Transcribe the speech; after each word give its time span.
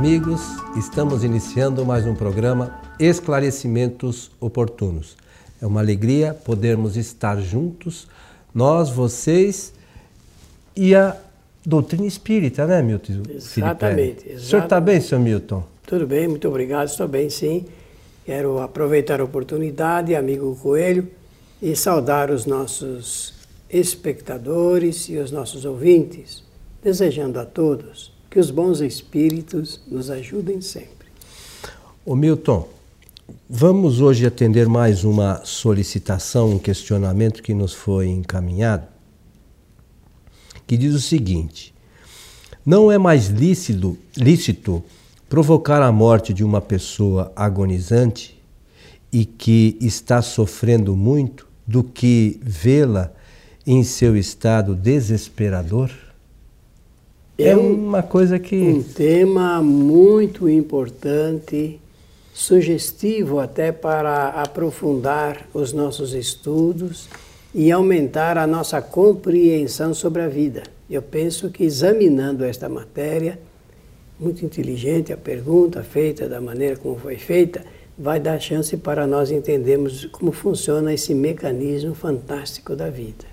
Amigos, 0.00 0.40
estamos 0.78 1.24
iniciando 1.24 1.84
mais 1.84 2.06
um 2.06 2.14
programa 2.14 2.80
Esclarecimentos 2.98 4.30
Oportunos. 4.40 5.14
É 5.60 5.66
uma 5.66 5.80
alegria 5.80 6.32
podermos 6.32 6.96
estar 6.96 7.38
juntos, 7.38 8.08
nós, 8.54 8.88
vocês 8.88 9.74
e 10.74 10.94
a 10.94 11.14
doutrina 11.66 12.06
espírita, 12.06 12.66
né, 12.66 12.80
Milton? 12.80 13.24
Exatamente. 13.28 14.26
O 14.26 14.40
senhor 14.40 14.64
está 14.64 14.80
bem, 14.80 15.02
senhor 15.02 15.20
Milton? 15.20 15.62
Tudo 15.86 16.06
bem, 16.06 16.26
muito 16.26 16.48
obrigado, 16.48 16.88
estou 16.88 17.06
bem 17.06 17.28
sim. 17.28 17.66
Quero 18.24 18.58
aproveitar 18.58 19.20
a 19.20 19.24
oportunidade, 19.24 20.14
amigo 20.14 20.56
Coelho, 20.62 21.08
e 21.60 21.76
saudar 21.76 22.30
os 22.30 22.46
nossos 22.46 23.34
espectadores 23.68 25.10
e 25.10 25.18
os 25.18 25.30
nossos 25.30 25.66
ouvintes, 25.66 26.42
desejando 26.82 27.38
a 27.38 27.44
todos 27.44 28.18
que 28.30 28.38
os 28.38 28.50
bons 28.52 28.80
espíritos 28.80 29.80
nos 29.88 30.08
ajudem 30.08 30.60
sempre. 30.60 31.08
Ô 32.06 32.14
Milton, 32.14 32.68
vamos 33.48 34.00
hoje 34.00 34.24
atender 34.24 34.68
mais 34.68 35.02
uma 35.02 35.44
solicitação, 35.44 36.50
um 36.50 36.58
questionamento 36.58 37.42
que 37.42 37.52
nos 37.52 37.74
foi 37.74 38.06
encaminhado, 38.06 38.86
que 40.64 40.76
diz 40.76 40.94
o 40.94 41.00
seguinte: 41.00 41.74
Não 42.64 42.90
é 42.90 42.96
mais 42.96 43.26
lícito, 43.26 43.98
lícito 44.16 44.82
provocar 45.28 45.82
a 45.82 45.90
morte 45.90 46.32
de 46.32 46.44
uma 46.44 46.60
pessoa 46.60 47.32
agonizante 47.34 48.40
e 49.12 49.24
que 49.24 49.76
está 49.80 50.22
sofrendo 50.22 50.96
muito 50.96 51.48
do 51.66 51.82
que 51.82 52.38
vê-la 52.42 53.12
em 53.66 53.82
seu 53.82 54.16
estado 54.16 54.76
desesperador? 54.76 55.90
É, 57.42 57.56
uma 57.56 58.02
coisa 58.02 58.38
que. 58.38 58.56
Um 58.56 58.82
tema 58.82 59.62
muito 59.62 60.48
importante, 60.48 61.80
sugestivo 62.32 63.38
até 63.38 63.72
para 63.72 64.28
aprofundar 64.28 65.46
os 65.52 65.72
nossos 65.72 66.14
estudos 66.14 67.08
e 67.54 67.70
aumentar 67.70 68.38
a 68.38 68.46
nossa 68.46 68.80
compreensão 68.80 69.92
sobre 69.92 70.22
a 70.22 70.28
vida. 70.28 70.62
Eu 70.88 71.02
penso 71.02 71.50
que 71.50 71.64
examinando 71.64 72.44
esta 72.44 72.68
matéria, 72.68 73.38
muito 74.18 74.44
inteligente 74.44 75.12
a 75.12 75.16
pergunta 75.16 75.82
feita 75.82 76.28
da 76.28 76.40
maneira 76.40 76.76
como 76.76 76.98
foi 76.98 77.16
feita, 77.16 77.64
vai 77.98 78.18
dar 78.18 78.40
chance 78.40 78.76
para 78.76 79.06
nós 79.06 79.30
entendermos 79.30 80.06
como 80.06 80.32
funciona 80.32 80.92
esse 80.92 81.14
mecanismo 81.14 81.94
fantástico 81.94 82.74
da 82.74 82.88
vida. 82.88 83.24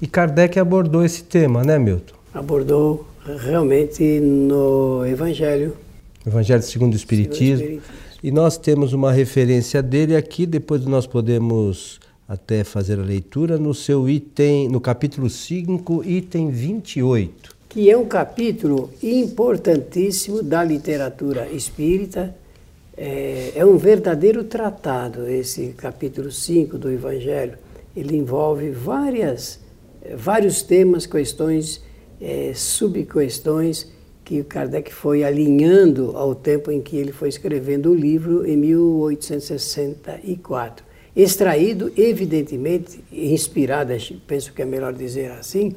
E 0.00 0.06
Kardec 0.06 0.58
abordou 0.58 1.04
esse 1.04 1.24
tema, 1.24 1.62
né, 1.62 1.78
Milton? 1.78 2.14
Abordou 2.32 3.06
realmente 3.36 4.20
no 4.20 5.04
Evangelho. 5.06 5.76
Evangelho 6.26 6.62
segundo 6.62 6.94
o 6.94 6.96
Espiritismo. 6.96 7.58
Segundo 7.58 7.76
o 7.76 7.78
Espiritismo. 7.78 8.08
E 8.22 8.32
nós 8.32 8.56
temos 8.56 8.92
uma 8.92 9.12
referência 9.12 9.80
dele 9.80 10.16
aqui, 10.16 10.44
depois 10.44 10.84
nós 10.84 11.06
podemos 11.06 12.00
até 12.26 12.64
fazer 12.64 12.98
a 12.98 13.02
leitura 13.02 13.56
no 13.56 13.72
seu 13.72 14.08
item, 14.08 14.68
no 14.68 14.80
capítulo 14.80 15.30
5, 15.30 16.04
item 16.04 16.50
28. 16.50 17.56
Que 17.68 17.88
é 17.88 17.96
um 17.96 18.06
capítulo 18.06 18.90
importantíssimo 19.00 20.42
da 20.42 20.64
literatura 20.64 21.48
espírita. 21.48 22.34
É, 22.96 23.52
é 23.54 23.64
um 23.64 23.76
verdadeiro 23.76 24.42
tratado, 24.42 25.28
esse 25.28 25.68
capítulo 25.76 26.32
5 26.32 26.76
do 26.76 26.90
Evangelho. 26.90 27.56
Ele 27.96 28.16
envolve 28.16 28.70
várias, 28.70 29.60
vários 30.16 30.60
temas, 30.62 31.06
questões 31.06 31.80
é, 32.20 32.52
subquestões 32.54 33.86
que 34.24 34.42
Kardec 34.44 34.92
foi 34.92 35.24
alinhando 35.24 36.14
ao 36.16 36.34
tempo 36.34 36.70
em 36.70 36.82
que 36.82 36.96
ele 36.96 37.12
foi 37.12 37.30
escrevendo 37.30 37.90
o 37.90 37.94
livro 37.94 38.46
em 38.46 38.56
1864. 38.56 40.84
Extraído, 41.16 41.90
evidentemente, 41.96 43.02
inspirado, 43.10 43.94
penso 44.26 44.52
que 44.52 44.60
é 44.60 44.66
melhor 44.66 44.92
dizer 44.92 45.30
assim, 45.32 45.74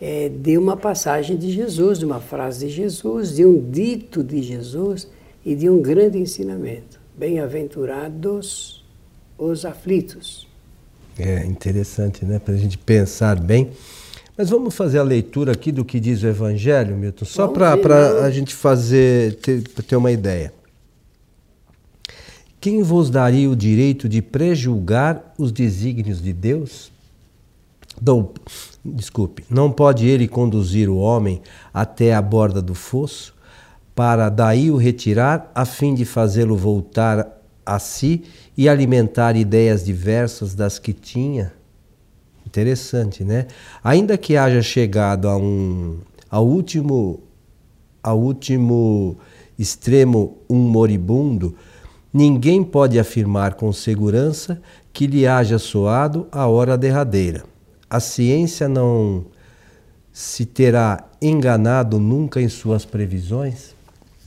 é, 0.00 0.28
de 0.28 0.58
uma 0.58 0.76
passagem 0.76 1.36
de 1.36 1.50
Jesus, 1.50 1.98
de 1.98 2.04
uma 2.04 2.20
frase 2.20 2.66
de 2.66 2.72
Jesus, 2.72 3.36
de 3.36 3.44
um 3.44 3.70
dito 3.70 4.22
de 4.22 4.42
Jesus 4.42 5.08
e 5.44 5.54
de 5.54 5.68
um 5.68 5.80
grande 5.80 6.18
ensinamento. 6.18 7.00
Bem-aventurados 7.16 8.84
os 9.38 9.64
aflitos. 9.64 10.48
É 11.18 11.44
interessante, 11.44 12.24
né? 12.24 12.38
Para 12.38 12.54
a 12.54 12.56
gente 12.56 12.78
pensar 12.78 13.40
bem. 13.40 13.70
Mas 14.40 14.48
vamos 14.48 14.74
fazer 14.74 14.98
a 14.98 15.02
leitura 15.02 15.52
aqui 15.52 15.70
do 15.70 15.84
que 15.84 16.00
diz 16.00 16.22
o 16.22 16.26
Evangelho, 16.26 16.96
Milton, 16.96 17.26
só 17.26 17.46
para 17.46 17.74
a 18.24 18.30
gente 18.30 18.54
fazer 18.54 19.34
ter, 19.34 19.60
ter 19.60 19.96
uma 19.96 20.10
ideia. 20.10 20.50
Quem 22.58 22.82
vos 22.82 23.10
daria 23.10 23.50
o 23.50 23.54
direito 23.54 24.08
de 24.08 24.22
prejulgar 24.22 25.34
os 25.36 25.52
desígnios 25.52 26.22
de 26.22 26.32
Deus? 26.32 26.90
Não, 28.00 28.30
desculpe, 28.82 29.44
não 29.50 29.70
pode 29.70 30.06
ele 30.06 30.26
conduzir 30.26 30.88
o 30.88 30.96
homem 30.96 31.42
até 31.70 32.14
a 32.14 32.22
borda 32.22 32.62
do 32.62 32.74
fosso, 32.74 33.34
para 33.94 34.30
daí 34.30 34.70
o 34.70 34.78
retirar, 34.78 35.52
a 35.54 35.66
fim 35.66 35.94
de 35.94 36.06
fazê-lo 36.06 36.56
voltar 36.56 37.28
a 37.66 37.78
si 37.78 38.22
e 38.56 38.70
alimentar 38.70 39.36
ideias 39.36 39.84
diversas 39.84 40.54
das 40.54 40.78
que 40.78 40.94
tinha? 40.94 41.59
Interessante, 42.50 43.22
né? 43.22 43.46
Ainda 43.82 44.18
que 44.18 44.36
haja 44.36 44.60
chegado 44.60 45.28
a 45.28 45.36
um, 45.36 45.98
ao 46.28 46.44
último, 46.44 47.20
ao 48.02 48.18
último 48.18 49.16
extremo 49.56 50.38
um 50.50 50.56
moribundo, 50.56 51.54
ninguém 52.12 52.64
pode 52.64 52.98
afirmar 52.98 53.54
com 53.54 53.72
segurança 53.72 54.60
que 54.92 55.06
lhe 55.06 55.28
haja 55.28 55.60
soado 55.60 56.26
a 56.32 56.48
hora 56.48 56.76
derradeira. 56.76 57.44
A 57.88 58.00
ciência 58.00 58.68
não 58.68 59.26
se 60.12 60.44
terá 60.44 61.04
enganado 61.22 62.00
nunca 62.00 62.40
em 62.40 62.48
suas 62.48 62.84
previsões? 62.84 63.76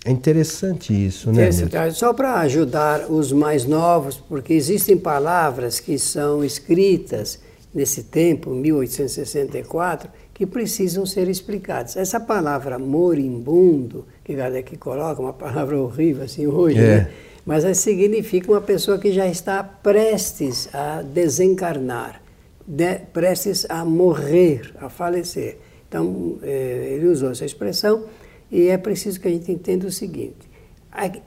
É 0.06 0.12
interessante 0.12 0.94
isso, 0.94 1.30
né? 1.30 1.50
Interessante. 1.50 1.98
Só 1.98 2.14
para 2.14 2.40
ajudar 2.40 3.12
os 3.12 3.34
mais 3.34 3.66
novos, 3.66 4.16
porque 4.16 4.54
existem 4.54 4.98
palavras 4.98 5.82
que 5.82 6.00
são 6.00 6.42
escritas 6.42 7.40
nesse 7.74 8.04
tempo, 8.04 8.52
1864, 8.52 10.10
que 10.34 10.46
precisam 10.46 11.06
ser 11.06 11.28
explicados. 11.28 11.98
Essa 11.98 12.20
palavra 12.20 12.78
moribundo, 12.78 14.06
que 14.24 14.36
Kardec 14.36 14.78
coloca, 14.78 15.22
uma 15.22 15.34
palavra 15.34 15.80
horrível 15.80 16.24
assim 16.24 16.46
hoje, 16.48 16.78
é. 16.78 16.82
né? 16.82 17.12
mas 17.46 17.66
significa 17.78 18.52
uma 18.52 18.62
pessoa 18.62 18.98
que 18.98 19.12
já 19.12 19.28
está 19.28 19.64
prestes 19.64 20.70
a 20.74 21.02
desencarnar, 21.02 22.22
de, 22.66 23.00
prestes 23.12 23.66
a 23.70 23.84
morrer, 23.84 24.72
a 24.80 24.90
falecer. 24.90 25.58
Então, 25.88 26.38
é, 26.42 26.94
ele 26.94 27.08
usou 27.08 27.32
essa 27.32 27.46
expressão 27.46 28.06
e 28.52 28.68
é 28.68 28.78
preciso 28.78 29.20
que 29.20 29.28
a 29.28 29.32
gente 29.32 29.52
entenda 29.52 29.88
o 29.88 29.92
seguinte: 29.92 30.50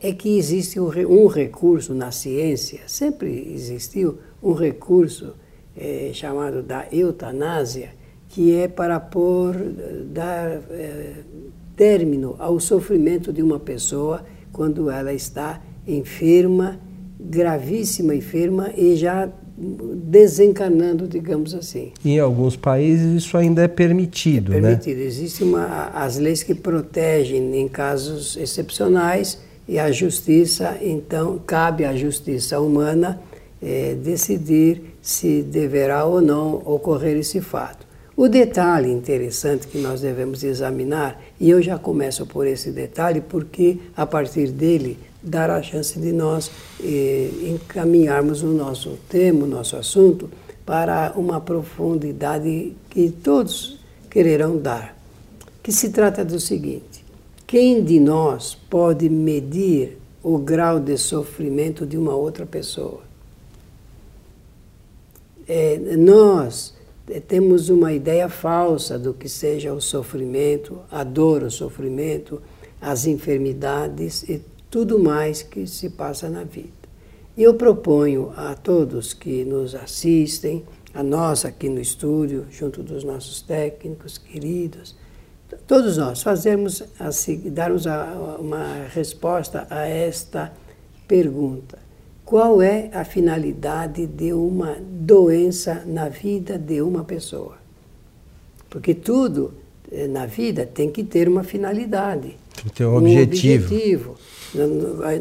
é 0.00 0.12
que 0.12 0.38
existe 0.38 0.78
um 0.80 1.26
recurso 1.26 1.92
na 1.92 2.10
ciência, 2.10 2.80
sempre 2.86 3.52
existiu 3.52 4.18
um 4.42 4.52
recurso 4.52 5.34
é, 5.76 6.10
chamado 6.12 6.62
da 6.62 6.87
eutanásia, 6.91 7.91
que 8.28 8.54
é 8.54 8.69
para 8.69 8.98
pôr, 8.98 9.54
dar 10.12 10.60
é, 10.70 11.12
término 11.76 12.34
ao 12.38 12.59
sofrimento 12.59 13.32
de 13.32 13.42
uma 13.42 13.60
pessoa 13.60 14.25
quando 14.53 14.91
ela 14.91 15.12
está 15.12 15.60
enferma, 15.87 16.81
gravíssima 17.20 18.14
enferma 18.14 18.70
e 18.76 18.97
já 18.97 19.28
desencarnando, 19.56 21.08
digamos 21.08 21.55
assim. 21.55 21.93
Em 22.05 22.19
alguns 22.19 22.56
países 22.56 23.25
isso 23.25 23.37
ainda 23.37 23.62
é 23.62 23.69
permitido, 23.69 24.52
é 24.52 24.61
permitido. 24.61 24.99
né? 24.99 25.05
Existem 25.05 25.52
as 25.94 26.19
leis 26.19 26.43
que 26.43 26.55
protegem 26.55 27.58
em 27.58 27.69
casos 27.69 28.37
excepcionais 28.37 29.38
e 29.69 29.78
a 29.78 29.90
justiça, 29.90 30.76
então, 30.81 31.40
cabe 31.44 31.84
à 31.84 31.96
justiça 31.96 32.61
humana 32.61 33.20
é, 33.61 33.94
decidir 33.94 34.95
se 35.06 35.41
deverá 35.41 36.05
ou 36.05 36.20
não 36.20 36.56
ocorrer 36.64 37.17
esse 37.17 37.41
fato. 37.41 37.87
O 38.17 38.29
detalhe 38.29 38.91
interessante 38.91 39.69
que 39.69 39.79
nós 39.79 40.00
devemos 40.00 40.43
examinar, 40.43 41.23
e 41.38 41.49
eu 41.49 41.62
já 41.62 41.79
começo 41.79 42.26
por 42.26 42.44
esse 42.44 42.73
detalhe, 42.73 43.20
porque 43.20 43.79
a 43.97 44.05
partir 44.05 44.49
dele 44.49 44.99
dará 45.23 45.58
a 45.58 45.62
chance 45.62 45.97
de 46.00 46.12
nós 46.12 46.50
eh, 46.82 47.31
encaminharmos 47.44 48.43
o 48.43 48.49
nosso 48.49 48.99
tema, 49.08 49.44
o 49.44 49.47
nosso 49.47 49.76
assunto, 49.76 50.29
para 50.64 51.12
uma 51.14 51.41
profundidade 51.41 52.75
que 52.91 53.09
todos 53.09 53.79
quererão 54.11 54.59
dar. 54.59 54.99
Que 55.62 55.70
se 55.70 55.91
trata 55.91 56.25
do 56.25 56.41
seguinte: 56.41 57.05
quem 57.47 57.85
de 57.85 58.00
nós 58.00 58.56
pode 58.56 59.09
medir 59.09 59.99
o 60.20 60.37
grau 60.37 60.81
de 60.81 60.99
sofrimento 60.99 61.87
de 61.87 61.97
uma 61.97 62.17
outra 62.17 62.44
pessoa? 62.44 63.06
É, 65.48 65.78
nós 65.96 66.75
é, 67.08 67.20
temos 67.20 67.69
uma 67.69 67.93
ideia 67.93 68.28
falsa 68.28 68.98
do 68.98 69.14
que 69.14 69.28
seja 69.28 69.72
o 69.72 69.81
sofrimento, 69.81 70.81
a 70.90 71.04
dor, 71.04 71.43
o 71.43 71.50
sofrimento, 71.50 72.43
as 72.81 73.06
enfermidades 73.06 74.22
e 74.25 74.43
tudo 74.70 74.98
mais 74.98 75.43
que 75.43 75.66
se 75.66 75.90
passa 75.90 76.28
na 76.28 76.44
vida. 76.44 76.76
E 77.37 77.43
eu 77.43 77.54
proponho 77.54 78.32
a 78.37 78.54
todos 78.54 79.12
que 79.12 79.44
nos 79.44 79.75
assistem, 79.75 80.64
a 80.94 81.02
nós 81.02 81.44
aqui 81.44 81.69
no 81.69 81.81
estúdio, 81.81 82.46
junto 82.50 82.82
dos 82.82 83.04
nossos 83.04 83.42
técnicos 83.42 84.16
queridos, 84.19 84.96
todos 85.66 85.96
nós 85.96 86.22
fazermos 86.22 86.82
darmos 87.52 87.84
uma 88.38 88.87
resposta 88.92 89.66
a 89.70 89.87
esta 89.87 90.52
pergunta. 91.06 91.86
Qual 92.26 92.61
é 92.61 92.90
a 92.93 93.05
finalidade 93.05 94.05
de 94.05 94.32
uma 94.32 94.76
doença 94.81 95.84
na 95.87 96.08
vida 96.08 96.58
de 96.58 96.82
uma 96.82 97.05
pessoa? 97.05 97.55
Porque 98.69 98.94
tudo 98.94 99.55
eh, 99.93 100.08
na 100.08 100.26
vida 100.26 100.67
tem 100.67 100.90
que 100.90 101.05
ter 101.05 101.28
uma 101.28 101.44
finalidade. 101.44 102.37
Tem 102.56 102.64
que 102.64 102.70
ter 102.70 102.84
um, 102.84 102.94
um 102.94 102.96
objetivo. 102.96 103.67
objetivo. 103.67 104.17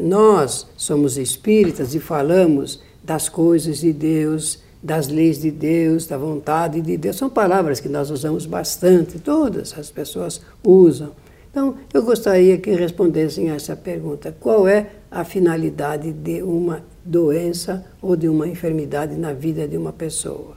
Nós 0.02 0.66
somos 0.76 1.16
espíritas 1.16 1.94
e 1.94 2.00
falamos 2.00 2.82
das 3.04 3.28
coisas 3.28 3.78
de 3.78 3.92
Deus, 3.92 4.58
das 4.82 5.06
leis 5.06 5.40
de 5.40 5.52
Deus, 5.52 6.08
da 6.08 6.18
vontade 6.18 6.80
de 6.80 6.96
Deus. 6.96 7.14
São 7.14 7.30
palavras 7.30 7.78
que 7.78 7.88
nós 7.88 8.10
usamos 8.10 8.46
bastante, 8.46 9.20
todas 9.20 9.78
as 9.78 9.92
pessoas 9.92 10.40
usam. 10.64 11.12
Então, 11.52 11.76
eu 11.94 12.02
gostaria 12.02 12.58
que 12.58 12.72
respondessem 12.72 13.48
a 13.52 13.54
essa 13.54 13.76
pergunta: 13.76 14.36
qual 14.40 14.66
é 14.66 14.88
a 15.10 15.24
finalidade 15.24 16.12
de 16.12 16.42
uma 16.42 16.82
doença 17.04 17.84
ou 18.02 18.16
de 18.16 18.28
uma 18.28 18.46
enfermidade 18.46 19.16
na 19.16 19.32
vida 19.32 19.66
de 19.66 19.76
uma 19.76 19.92
pessoa? 19.92 20.56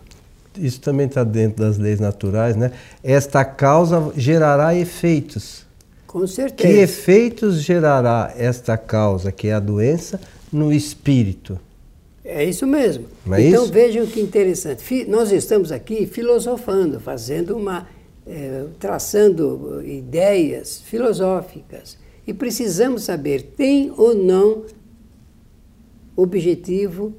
Isso 0.57 0.81
também 0.81 1.07
está 1.07 1.23
dentro 1.23 1.63
das 1.63 1.77
leis 1.77 1.99
naturais, 1.99 2.55
né? 2.55 2.71
Esta 3.03 3.45
causa 3.45 4.11
gerará 4.15 4.75
efeitos. 4.75 5.65
Com 6.05 6.25
certeza. 6.25 6.67
Que 6.67 6.79
efeitos 6.79 7.61
gerará 7.61 8.33
esta 8.35 8.75
causa, 8.77 9.31
que 9.31 9.47
é 9.47 9.53
a 9.53 9.59
doença, 9.59 10.19
no 10.51 10.73
espírito? 10.73 11.59
É 12.25 12.43
isso 12.43 12.67
mesmo. 12.67 13.05
É 13.31 13.41
então 13.41 13.63
isso? 13.63 13.71
vejam 13.73 14.05
que 14.05 14.19
interessante. 14.19 15.05
Nós 15.07 15.31
estamos 15.31 15.71
aqui 15.71 16.05
filosofando, 16.05 16.99
fazendo 16.99 17.55
uma. 17.55 17.87
É, 18.27 18.65
traçando 18.79 19.81
ideias 19.83 20.81
filosóficas. 20.81 21.97
E 22.29 22.33
precisamos 22.33 23.05
saber, 23.05 23.41
tem 23.57 23.91
ou 23.97 24.13
não 24.13 24.65
objetivo 26.15 27.11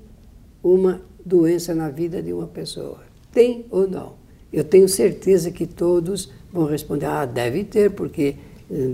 uma 0.62 1.02
doença 1.26 1.74
na 1.74 1.90
vida 1.90 2.22
de 2.22 2.32
uma 2.32 2.46
pessoa? 2.46 3.00
Tem 3.32 3.64
ou 3.72 3.88
não? 3.88 4.12
Eu 4.52 4.62
tenho 4.62 4.88
certeza 4.88 5.50
que 5.50 5.66
todos 5.66 6.30
vão 6.52 6.64
responder: 6.64 7.06
ah, 7.06 7.26
deve 7.26 7.64
ter, 7.64 7.90
porque 7.90 8.36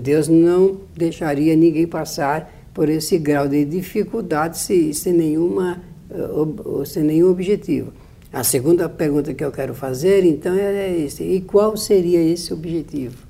Deus 0.01 0.27
não 0.27 0.81
deixaria 0.95 1.55
ninguém 1.55 1.85
passar 1.85 2.51
por 2.73 2.89
esse 2.89 3.19
grau 3.19 3.47
de 3.47 3.63
dificuldade 3.63 4.57
sem, 4.57 4.91
sem 4.93 5.13
nenhuma 5.13 5.83
sem 6.87 7.03
nenhum 7.03 7.29
objetivo. 7.29 7.93
A 8.33 8.43
segunda 8.43 8.89
pergunta 8.89 9.35
que 9.35 9.45
eu 9.45 9.51
quero 9.51 9.75
fazer, 9.75 10.25
então, 10.25 10.55
é 10.55 10.97
esse. 10.97 11.23
E 11.23 11.41
qual 11.41 11.77
seria 11.77 12.19
esse 12.19 12.51
objetivo? 12.51 13.26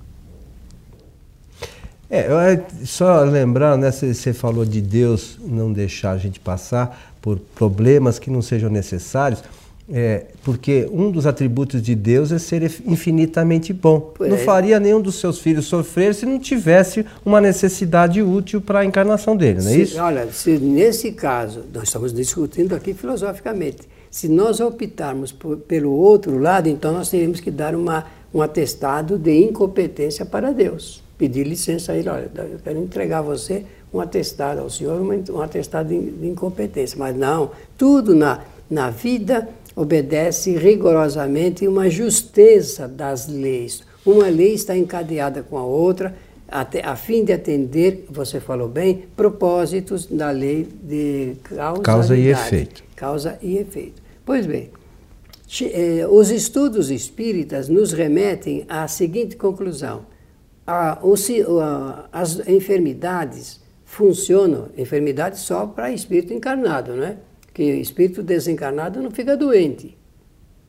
É, 2.09 2.61
só 2.85 3.21
lembrar, 3.23 3.77
né, 3.77 3.91
você 3.91 4.31
falou 4.33 4.65
de 4.65 4.81
Deus 4.81 5.37
não 5.45 5.73
deixar 5.73 6.11
a 6.11 6.17
gente 6.17 6.39
passar 6.39 7.13
por 7.21 7.37
problemas 7.55 8.17
que 8.17 8.29
não 8.29 8.41
sejam 8.41 8.69
necessários. 8.69 9.43
É, 9.89 10.25
porque 10.43 10.85
um 10.91 11.09
dos 11.09 11.25
atributos 11.25 11.81
de 11.81 11.95
Deus 11.95 12.33
é 12.33 12.37
ser 12.37 12.63
infinitamente 12.85 13.71
bom. 13.71 14.13
Não 14.19 14.35
é. 14.35 14.37
faria 14.37 14.81
nenhum 14.81 15.01
dos 15.01 15.15
seus 15.15 15.39
filhos 15.39 15.65
sofrer 15.65 16.13
se 16.13 16.25
não 16.25 16.39
tivesse 16.39 17.05
uma 17.25 17.39
necessidade 17.39 18.21
útil 18.21 18.59
para 18.59 18.79
a 18.79 18.85
encarnação 18.85 19.35
dele, 19.35 19.61
não 19.61 19.69
é 19.69 19.73
se, 19.73 19.81
isso? 19.81 20.01
Olha, 20.01 20.27
se 20.29 20.57
nesse 20.57 21.13
caso, 21.13 21.63
nós 21.73 21.83
estamos 21.83 22.11
discutindo 22.13 22.75
aqui 22.75 22.93
filosoficamente, 22.93 23.87
se 24.11 24.27
nós 24.27 24.59
optarmos 24.59 25.31
por, 25.31 25.55
pelo 25.55 25.93
outro 25.93 26.37
lado, 26.37 26.67
então 26.67 26.91
nós 26.91 27.09
teríamos 27.09 27.39
que 27.39 27.49
dar 27.49 27.73
uma, 27.73 28.05
um 28.33 28.41
atestado 28.41 29.17
de 29.17 29.37
incompetência 29.37 30.25
para 30.25 30.51
Deus. 30.51 31.06
Pedir 31.17 31.45
licença 31.45 31.93
a 31.93 31.97
ele, 31.97 32.09
olha, 32.09 32.29
eu 32.35 32.59
quero 32.63 32.79
entregar 32.79 33.19
a 33.19 33.21
você 33.21 33.65
um 33.93 33.99
atestado 33.99 34.61
ao 34.61 34.69
senhor, 34.69 35.01
um 35.01 35.41
atestado 35.41 35.89
de, 35.89 36.11
de 36.11 36.27
incompetência. 36.27 36.97
Mas 36.97 37.15
não, 37.15 37.51
tudo 37.77 38.15
na, 38.15 38.41
na 38.69 38.89
vida 38.89 39.47
obedece 39.75 40.57
rigorosamente 40.57 41.67
uma 41.67 41.89
justeza 41.89 42.87
das 42.87 43.27
leis. 43.27 43.83
Uma 44.05 44.27
lei 44.27 44.53
está 44.53 44.77
encadeada 44.77 45.43
com 45.43 45.57
a 45.57 45.63
outra, 45.63 46.15
até, 46.47 46.83
a 46.83 46.95
fim 46.95 47.25
de 47.25 47.33
atender, 47.33 48.05
você 48.09 48.39
falou 48.39 48.69
bem, 48.69 49.03
propósitos 49.15 50.05
da 50.05 50.31
lei 50.31 50.67
de 50.81 51.35
causa 51.83 52.15
e 52.15 52.27
efeito. 52.27 52.83
Causa 52.95 53.37
e 53.41 53.57
efeito. 53.57 54.01
Pois 54.25 54.45
bem, 54.45 54.69
eh, 55.61 56.07
os 56.09 56.31
estudos 56.31 56.89
espíritas 56.89 57.67
nos 57.67 57.91
remetem 57.91 58.65
à 58.69 58.87
seguinte 58.87 59.35
conclusão: 59.35 60.05
a, 60.67 60.99
a, 60.99 62.05
as 62.11 62.47
enfermidades 62.47 63.61
funcionam, 63.85 64.67
enfermidades 64.77 65.39
só 65.39 65.65
para 65.65 65.91
espírito 65.91 66.33
encarnado, 66.33 66.93
não 66.93 67.05
é? 67.05 67.17
que 67.57 67.63
espírito 67.63 68.21
desencarnado 68.21 69.01
não 69.01 69.09
fica 69.09 69.35
doente. 69.35 69.97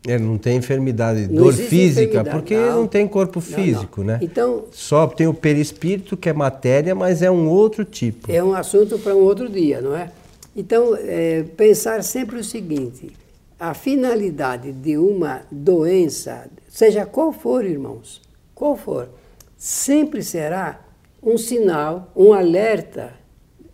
É, 0.06 0.18
não 0.18 0.38
tem 0.38 0.56
enfermidade, 0.56 1.26
não 1.26 1.42
dor 1.42 1.52
física, 1.52 2.02
enfermidade. 2.02 2.30
porque 2.30 2.56
não. 2.56 2.82
não. 2.82 2.86
tem 2.86 3.06
corpo 3.06 3.42
físico, 3.42 4.00
não, 4.00 4.06
né? 4.06 4.18
Então, 4.22 4.64
Só 4.70 5.06
tem 5.06 5.26
o 5.26 5.34
perispírito, 5.34 6.16
que 6.16 6.30
é 6.30 6.32
matéria, 6.32 6.94
mas 6.94 7.20
é 7.20 7.30
um 7.30 7.46
outro 7.48 7.84
tipo. 7.84 8.32
É 8.32 8.42
um 8.42 8.54
assunto 8.54 8.98
para 8.98 9.14
um 9.14 9.18
outro 9.18 9.50
dia, 9.50 9.82
não 9.82 9.94
é? 9.94 10.10
Então, 10.56 10.96
é, 10.96 11.42
pensar 11.56 12.02
sempre 12.02 12.38
o 12.38 12.44
seguinte: 12.44 13.12
a 13.60 13.74
finalidade 13.74 14.72
de 14.72 14.96
uma 14.96 15.42
doença, 15.50 16.48
seja 16.68 17.04
qual 17.04 17.32
for, 17.32 17.66
irmãos, 17.66 18.22
qual 18.54 18.76
for, 18.76 19.10
sempre 19.58 20.22
será 20.22 20.86
um 21.20 21.36
sinal, 21.36 22.12
um 22.14 22.32
alerta 22.32 23.12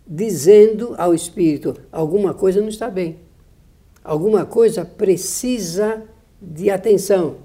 dizendo 0.06 0.94
ao 0.96 1.14
espírito: 1.14 1.76
alguma 1.92 2.32
coisa 2.32 2.60
não 2.60 2.68
está 2.68 2.88
bem, 2.88 3.18
alguma 4.02 4.46
coisa 4.46 4.84
precisa 4.84 6.02
de 6.40 6.70
atenção, 6.70 7.36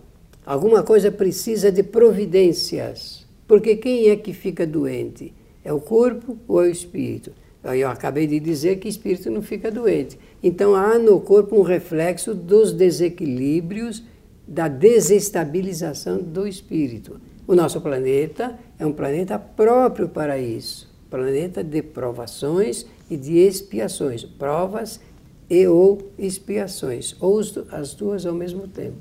alguma 0.46 0.82
coisa 0.82 1.12
precisa 1.12 1.72
de 1.72 1.84
providências. 1.84 3.28
Porque 3.46 3.76
quem 3.76 4.10
é 4.10 4.16
que 4.16 4.32
fica 4.32 4.66
doente? 4.66 5.34
É 5.64 5.74
o 5.74 5.82
corpo 5.82 6.38
ou 6.48 6.64
é 6.64 6.68
o 6.68 6.72
espírito? 6.72 7.32
Eu 7.64 7.90
acabei 7.90 8.26
de 8.26 8.40
dizer 8.40 8.78
que 8.78 8.88
espírito 8.88 9.30
não 9.30 9.42
fica 9.42 9.70
doente. 9.70 10.18
Então 10.42 10.76
há 10.76 10.98
no 10.98 11.20
corpo 11.20 11.58
um 11.58 11.62
reflexo 11.62 12.34
dos 12.34 12.72
desequilíbrios, 12.72 14.04
da 14.50 14.68
desestabilização 14.68 16.18
do 16.18 16.46
espírito. 16.46 17.22
O 17.48 17.56
nosso 17.56 17.80
planeta 17.80 18.60
é 18.78 18.86
um 18.86 18.92
planeta 18.92 19.40
próprio 19.40 20.10
para 20.10 20.38
isso 20.38 20.90
planeta 21.10 21.64
de 21.64 21.82
provações 21.82 22.86
e 23.10 23.18
de 23.18 23.38
expiações, 23.38 24.24
provas 24.24 25.00
e 25.50 25.68
ou 25.68 26.12
expiações, 26.18 27.16
ou 27.20 27.42
as 27.72 27.94
duas 27.96 28.26
ao 28.26 28.34
mesmo 28.34 28.68
tempo. 28.68 28.98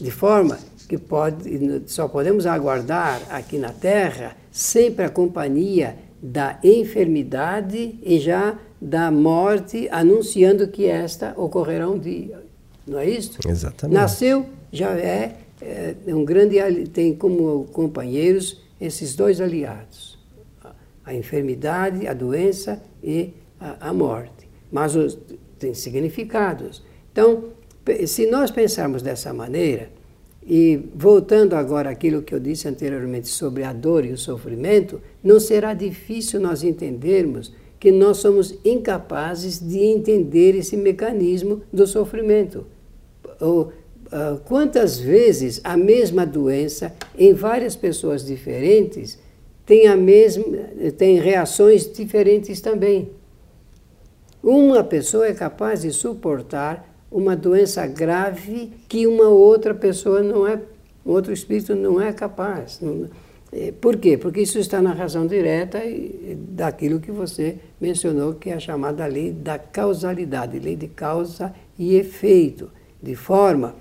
De 0.00 0.10
forma 0.10 0.58
que 0.88 0.96
pode, 0.96 1.82
só 1.86 2.06
podemos 2.06 2.46
aguardar 2.46 3.20
aqui 3.30 3.58
na 3.58 3.72
Terra 3.72 4.36
sempre 4.50 5.04
a 5.04 5.10
companhia 5.10 5.96
da 6.22 6.58
enfermidade 6.62 7.98
e 8.02 8.18
já 8.18 8.56
da 8.80 9.10
morte, 9.10 9.88
anunciando 9.90 10.68
que 10.68 10.86
esta 10.86 11.34
ocorrerá 11.36 11.88
um 11.88 11.98
dia. 11.98 12.47
Não 12.88 12.98
é 12.98 13.08
isso? 13.08 13.38
Exatamente. 13.46 13.94
Nasceu, 13.94 14.46
já 14.72 14.90
é, 14.96 15.36
é 15.60 16.14
um 16.14 16.24
grande, 16.24 16.56
tem 16.88 17.14
como 17.14 17.64
companheiros 17.72 18.62
esses 18.80 19.14
dois 19.14 19.40
aliados 19.40 20.18
a 21.08 21.14
enfermidade, 21.14 22.06
a 22.06 22.12
doença 22.12 22.82
e 23.02 23.32
a, 23.58 23.88
a 23.88 23.92
morte. 23.94 24.46
Mas 24.70 24.94
os, 24.94 25.18
tem 25.58 25.72
significados. 25.72 26.82
Então, 27.10 27.44
se 28.06 28.26
nós 28.26 28.50
pensarmos 28.50 29.00
dessa 29.00 29.32
maneira, 29.32 29.90
e 30.46 30.78
voltando 30.94 31.54
agora 31.54 31.88
àquilo 31.88 32.20
que 32.20 32.34
eu 32.34 32.38
disse 32.38 32.68
anteriormente 32.68 33.28
sobre 33.28 33.64
a 33.64 33.72
dor 33.72 34.04
e 34.04 34.12
o 34.12 34.18
sofrimento, 34.18 35.00
não 35.24 35.40
será 35.40 35.72
difícil 35.72 36.40
nós 36.40 36.62
entendermos 36.62 37.54
que 37.80 37.90
nós 37.90 38.18
somos 38.18 38.58
incapazes 38.62 39.58
de 39.58 39.78
entender 39.78 40.54
esse 40.54 40.76
mecanismo 40.76 41.62
do 41.72 41.86
sofrimento. 41.86 42.66
Ou, 43.40 43.72
uh, 44.06 44.38
quantas 44.44 44.98
vezes 44.98 45.60
a 45.64 45.76
mesma 45.76 46.26
doença, 46.26 46.92
em 47.16 47.32
várias 47.32 47.76
pessoas 47.76 48.24
diferentes, 48.24 49.18
tem, 49.64 49.86
a 49.86 49.96
mesma, 49.96 50.44
tem 50.96 51.18
reações 51.18 51.90
diferentes 51.92 52.60
também. 52.60 53.10
Uma 54.42 54.82
pessoa 54.82 55.26
é 55.26 55.34
capaz 55.34 55.82
de 55.82 55.90
suportar 55.90 56.88
uma 57.10 57.36
doença 57.36 57.86
grave 57.86 58.72
que 58.88 59.06
uma 59.06 59.28
outra 59.28 59.74
pessoa 59.74 60.22
não 60.22 60.46
é, 60.46 60.60
outro 61.04 61.32
espírito 61.32 61.74
não 61.74 62.00
é 62.00 62.12
capaz. 62.12 62.80
É, 63.52 63.72
por 63.72 63.96
quê? 63.96 64.16
Porque 64.16 64.40
isso 64.40 64.58
está 64.58 64.80
na 64.80 64.92
razão 64.92 65.26
direta 65.26 65.80
daquilo 66.50 67.00
que 67.00 67.10
você 67.10 67.56
mencionou, 67.80 68.34
que 68.34 68.50
é 68.50 68.54
a 68.54 68.60
chamada 68.60 69.06
lei 69.06 69.32
da 69.32 69.58
causalidade, 69.58 70.58
lei 70.58 70.76
de 70.76 70.88
causa 70.88 71.54
e 71.78 71.96
efeito, 71.96 72.70
de 73.02 73.14
forma 73.14 73.74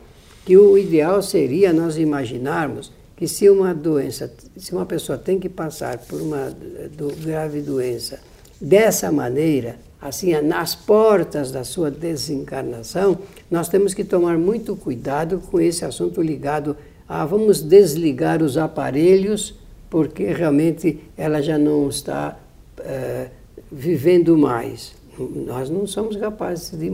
que 0.46 0.58
o 0.58 0.78
ideal 0.78 1.22
seria 1.22 1.74
nós 1.74 1.98
imaginarmos 1.98 2.92
que 3.16 3.28
se 3.28 3.50
uma 3.50 3.74
doença, 3.74 4.32
se 4.56 4.72
uma 4.74 4.86
pessoa 4.86 5.18
tem 5.18 5.40
que 5.40 5.50
passar 5.50 5.98
por 5.98 6.22
uma 6.22 6.52
do, 6.96 7.14
grave 7.22 7.62
doença 7.62 8.20
dessa 8.62 9.12
maneira, 9.12 9.78
assim, 10.00 10.40
nas 10.42 10.76
portas 10.76 11.52
da 11.52 11.64
sua 11.64 11.90
desencarnação, 11.90 13.18
nós 13.50 13.68
temos 13.68 13.94
que 13.94 14.04
tomar 14.04 14.38
muito 14.38 14.76
cuidado 14.76 15.42
com 15.52 15.60
esse 15.60 15.84
assunto 15.84 16.22
ligado 16.22 16.78
a 17.10 17.26
vamos 17.26 17.62
desligar 17.62 18.44
os 18.44 18.58
aparelhos 18.58 19.56
porque 19.90 20.26
realmente 20.26 21.00
ela 21.18 21.42
já 21.42 21.58
não 21.58 21.90
está 21.90 22.38
é, 22.80 23.30
vivendo 23.72 24.38
mais. 24.38 24.96
Nós 25.18 25.70
não 25.70 25.88
somos 25.88 26.16
capazes 26.16 26.78
de, 26.78 26.92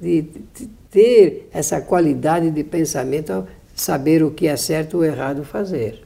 de, 0.00 0.22
de 0.22 0.68
ter 0.90 1.48
essa 1.52 1.80
qualidade 1.80 2.50
de 2.50 2.64
pensamento, 2.64 3.46
saber 3.74 4.22
o 4.22 4.30
que 4.30 4.46
é 4.46 4.56
certo 4.56 4.98
ou 4.98 5.04
errado 5.04 5.44
fazer. 5.44 6.04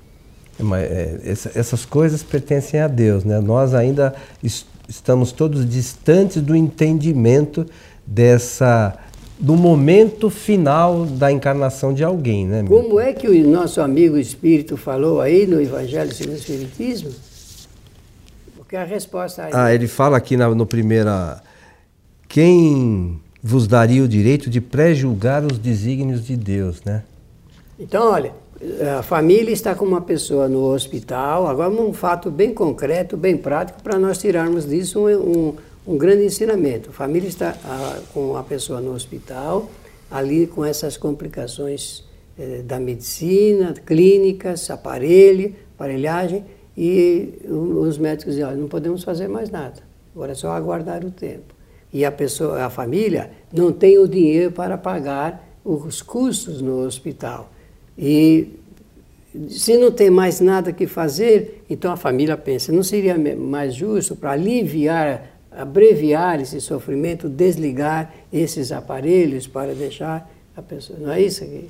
Mas, 0.58 0.82
é, 0.84 1.20
essas 1.54 1.84
coisas 1.84 2.22
pertencem 2.22 2.80
a 2.80 2.88
Deus, 2.88 3.24
né? 3.24 3.40
Nós 3.40 3.74
ainda 3.74 4.14
est 4.42 4.66
estamos 4.88 5.32
todos 5.32 5.66
distantes 5.66 6.42
do 6.42 6.54
entendimento 6.54 7.64
dessa 8.06 8.98
do 9.38 9.56
momento 9.56 10.30
final 10.30 11.04
da 11.04 11.32
encarnação 11.32 11.92
de 11.92 12.04
alguém, 12.04 12.46
né? 12.46 12.62
Como 12.66 13.00
é 13.00 13.12
que 13.12 13.26
o 13.26 13.48
nosso 13.48 13.80
amigo 13.80 14.16
espírito 14.16 14.76
falou 14.76 15.20
aí 15.20 15.46
no 15.46 15.60
Evangelho 15.60 16.14
segundo 16.14 16.34
o 16.34 16.38
Espiritismo? 16.38 17.10
Porque 18.56 18.76
a 18.76 18.84
resposta 18.84 19.44
aí... 19.44 19.50
Ah, 19.52 19.74
ele 19.74 19.88
fala 19.88 20.16
aqui 20.16 20.36
na, 20.36 20.48
no 20.54 20.64
primeira 20.64 21.42
quem 22.28 23.20
vos 23.42 23.66
daria 23.66 24.04
o 24.04 24.08
direito 24.08 24.48
de 24.48 24.60
pré-julgar 24.60 25.44
os 25.44 25.58
desígnios 25.58 26.24
de 26.24 26.36
Deus, 26.36 26.80
né? 26.84 27.02
Então, 27.78 28.12
olha, 28.12 28.32
a 28.96 29.02
família 29.02 29.52
está 29.52 29.74
com 29.74 29.84
uma 29.84 30.00
pessoa 30.00 30.48
no 30.48 30.66
hospital, 30.66 31.48
agora 31.48 31.68
um 31.68 31.92
fato 31.92 32.30
bem 32.30 32.54
concreto, 32.54 33.16
bem 33.16 33.36
prático, 33.36 33.82
para 33.82 33.98
nós 33.98 34.18
tirarmos 34.18 34.68
disso 34.68 35.00
um, 35.00 35.08
um, 35.08 35.56
um, 35.88 35.98
grande 35.98 36.24
ensinamento. 36.24 36.90
A 36.90 36.92
família 36.92 37.28
está 37.28 37.56
a, 37.64 37.98
com 38.14 38.36
a 38.36 38.44
pessoa 38.44 38.80
no 38.80 38.92
hospital, 38.92 39.68
ali 40.08 40.46
com 40.46 40.64
essas 40.64 40.96
complicações 40.96 42.04
eh, 42.38 42.62
da 42.64 42.78
medicina, 42.78 43.74
clínicas, 43.84 44.70
aparelho, 44.70 45.52
aparelhagem, 45.74 46.44
e 46.78 47.40
os 47.48 47.98
médicos 47.98 48.34
dizem, 48.34 48.46
olha, 48.46 48.56
não 48.56 48.68
podemos 48.68 49.02
fazer 49.02 49.26
mais 49.28 49.50
nada, 49.50 49.82
agora 50.14 50.32
é 50.32 50.34
só 50.34 50.52
aguardar 50.52 51.04
o 51.04 51.10
tempo 51.10 51.52
e 51.92 52.04
a 52.04 52.10
pessoa, 52.10 52.64
a 52.64 52.70
família 52.70 53.30
não 53.52 53.70
tem 53.70 53.98
o 53.98 54.08
dinheiro 54.08 54.50
para 54.50 54.78
pagar 54.78 55.46
os 55.64 56.00
custos 56.02 56.60
no 56.60 56.84
hospital. 56.84 57.52
E 57.96 58.48
se 59.48 59.76
não 59.76 59.90
tem 59.90 60.10
mais 60.10 60.40
nada 60.40 60.72
que 60.72 60.86
fazer, 60.86 61.64
então 61.68 61.92
a 61.92 61.96
família 61.96 62.36
pensa, 62.36 62.72
não 62.72 62.82
seria 62.82 63.16
mais 63.36 63.74
justo 63.74 64.16
para 64.16 64.32
aliviar, 64.32 65.38
abreviar 65.50 66.40
esse 66.40 66.60
sofrimento, 66.60 67.28
desligar 67.28 68.12
esses 68.32 68.72
aparelhos 68.72 69.46
para 69.46 69.74
deixar 69.74 70.30
a 70.56 70.62
pessoa. 70.62 70.98
Não 70.98 71.12
é 71.12 71.20
isso 71.20 71.44
que, 71.44 71.68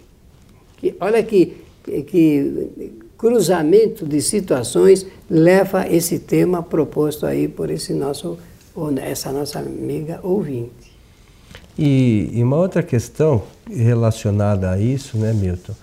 que 0.79 0.97
olha 1.01 1.23
que, 1.23 1.57
que 1.85 2.93
cruzamento 3.19 4.05
de 4.07 4.21
situações 4.21 5.07
leva 5.31 5.87
esse 5.89 6.19
tema 6.19 6.63
proposto 6.63 7.27
aí 7.27 7.47
por 7.47 7.71
esse 7.71 7.93
nosso 7.93 8.39
essa 9.03 9.31
nossa 9.33 9.59
amiga 9.59 10.21
ouvinte. 10.23 10.93
E, 11.79 12.31
e, 12.33 12.43
uma 12.43 12.57
outra 12.57 12.83
questão 12.83 13.43
relacionada 13.71 14.71
a 14.71 14.79
isso, 14.79 15.17
né, 15.17 15.33
Milton, 15.33 15.75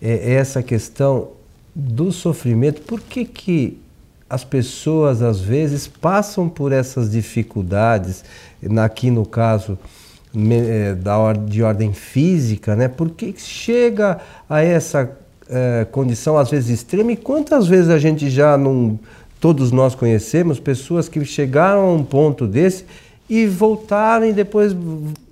é 0.00 0.34
essa 0.34 0.62
questão 0.62 1.30
do 1.74 2.12
sofrimento. 2.12 2.82
Por 2.82 3.00
que, 3.00 3.24
que 3.24 3.80
as 4.28 4.44
pessoas, 4.44 5.22
às 5.22 5.40
vezes, 5.40 5.88
passam 5.88 6.48
por 6.48 6.70
essas 6.70 7.10
dificuldades, 7.10 8.24
aqui 8.82 9.10
no 9.10 9.24
caso 9.24 9.78
é, 10.36 10.94
da, 10.94 11.32
de 11.32 11.62
ordem 11.62 11.94
física, 11.94 12.76
né? 12.76 12.88
Por 12.88 13.10
que 13.10 13.34
chega 13.38 14.18
a 14.48 14.62
essa 14.62 15.10
é, 15.48 15.86
condição, 15.90 16.36
às 16.36 16.50
vezes, 16.50 16.68
extrema? 16.68 17.12
E 17.12 17.16
quantas 17.16 17.66
vezes 17.66 17.88
a 17.88 17.98
gente 17.98 18.28
já 18.28 18.58
não 18.58 18.98
Todos 19.40 19.70
nós 19.70 19.94
conhecemos 19.94 20.58
pessoas 20.58 21.08
que 21.08 21.24
chegaram 21.24 21.80
a 21.82 21.92
um 21.92 22.02
ponto 22.02 22.46
desse 22.46 22.84
e 23.28 23.46
voltaram 23.46 24.26
e 24.26 24.32
depois 24.32 24.74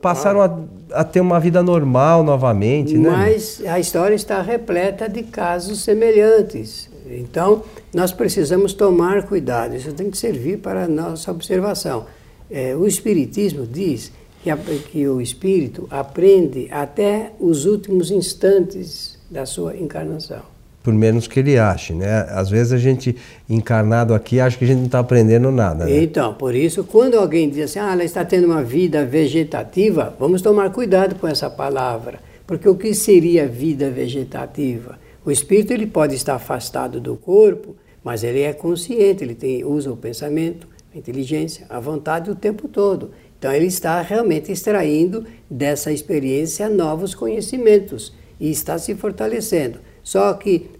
passaram 0.00 0.40
a, 0.42 0.58
a 0.92 1.02
ter 1.02 1.20
uma 1.20 1.40
vida 1.40 1.62
normal 1.62 2.22
novamente. 2.22 2.96
Né? 2.96 3.10
Mas 3.10 3.62
a 3.66 3.80
história 3.80 4.14
está 4.14 4.40
repleta 4.42 5.08
de 5.08 5.22
casos 5.24 5.82
semelhantes. 5.82 6.88
Então, 7.08 7.62
nós 7.94 8.12
precisamos 8.12 8.72
tomar 8.72 9.24
cuidado. 9.24 9.74
Isso 9.74 9.92
tem 9.92 10.10
que 10.10 10.18
servir 10.18 10.58
para 10.58 10.84
a 10.84 10.88
nossa 10.88 11.30
observação. 11.30 12.06
É, 12.50 12.76
o 12.76 12.86
Espiritismo 12.86 13.66
diz 13.66 14.12
que, 14.42 14.50
a, 14.50 14.56
que 14.56 15.08
o 15.08 15.20
espírito 15.20 15.88
aprende 15.90 16.68
até 16.70 17.32
os 17.40 17.64
últimos 17.64 18.10
instantes 18.10 19.18
da 19.30 19.46
sua 19.46 19.76
encarnação 19.76 20.55
por 20.86 20.94
menos 20.94 21.26
que 21.26 21.40
ele 21.40 21.58
ache, 21.58 21.92
né? 21.92 22.28
Às 22.30 22.48
vezes 22.48 22.72
a 22.72 22.78
gente 22.78 23.16
encarnado 23.50 24.14
aqui 24.14 24.38
acha 24.38 24.56
que 24.56 24.62
a 24.64 24.68
gente 24.68 24.78
não 24.78 24.86
está 24.86 25.00
aprendendo 25.00 25.50
nada. 25.50 25.84
Né? 25.84 26.00
Então, 26.00 26.32
por 26.32 26.54
isso, 26.54 26.84
quando 26.84 27.16
alguém 27.16 27.50
diz 27.50 27.64
assim, 27.64 27.80
ah, 27.80 27.90
ela 27.90 28.04
está 28.04 28.24
tendo 28.24 28.44
uma 28.44 28.62
vida 28.62 29.04
vegetativa, 29.04 30.14
vamos 30.16 30.42
tomar 30.42 30.70
cuidado 30.70 31.16
com 31.16 31.26
essa 31.26 31.50
palavra, 31.50 32.20
porque 32.46 32.68
o 32.68 32.76
que 32.76 32.94
seria 32.94 33.48
vida 33.48 33.90
vegetativa? 33.90 34.96
O 35.24 35.30
espírito 35.32 35.72
ele 35.72 35.88
pode 35.88 36.14
estar 36.14 36.36
afastado 36.36 37.00
do 37.00 37.16
corpo, 37.16 37.74
mas 38.04 38.22
ele 38.22 38.42
é 38.42 38.52
consciente, 38.52 39.24
ele 39.24 39.34
tem 39.34 39.64
usa 39.64 39.90
o 39.90 39.96
pensamento, 39.96 40.68
a 40.94 40.96
inteligência, 40.96 41.66
a 41.68 41.80
vontade 41.80 42.30
o 42.30 42.36
tempo 42.36 42.68
todo. 42.68 43.10
Então 43.36 43.52
ele 43.52 43.66
está 43.66 44.00
realmente 44.02 44.52
extraindo 44.52 45.26
dessa 45.50 45.90
experiência 45.90 46.68
novos 46.68 47.12
conhecimentos 47.12 48.14
e 48.38 48.52
está 48.52 48.78
se 48.78 48.94
fortalecendo. 48.94 49.80
Só 50.06 50.34
que 50.34 50.70